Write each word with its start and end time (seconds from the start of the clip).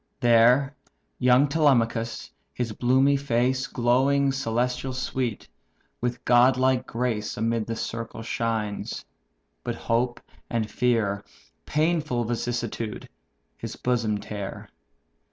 There 0.19 0.75
young 1.19 1.47
Telemachus, 1.47 2.31
his 2.55 2.71
bloomy 2.71 3.17
face 3.17 3.67
Glowing 3.67 4.31
celestial 4.31 4.93
sweet, 4.93 5.47
with 6.01 6.25
godlike 6.25 6.87
grace 6.87 7.37
Amid 7.37 7.67
the 7.67 7.75
circle 7.75 8.23
shines: 8.23 9.05
but 9.63 9.75
hope 9.75 10.19
and 10.49 10.67
fear 10.71 11.23
(Painful 11.67 12.23
vicissitude!) 12.25 13.09
his 13.59 13.75
bosom 13.75 14.17
tear. 14.17 14.69